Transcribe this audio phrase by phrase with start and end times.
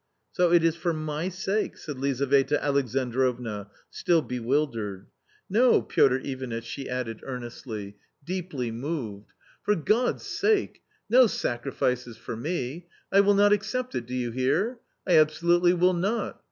[0.35, 5.05] "So it is for my sake!" said Lizaveta Alexandrovna, still bewildered,"
[5.59, 10.25] no, Piotr Ivanitch 1" she added earnestly, A COMMON STORY 275 deeply moved," for God's
[10.25, 12.87] sake, no sacrifices for me!
[13.11, 14.79] I will not accept it— do you hear?
[15.05, 16.39] I absolutely will not